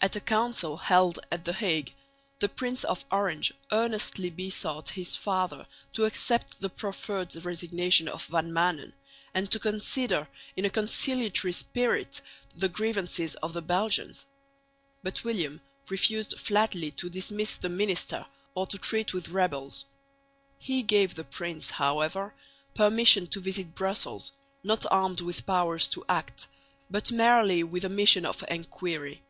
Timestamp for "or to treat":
18.54-19.12